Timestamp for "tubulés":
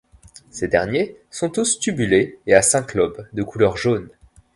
1.77-2.39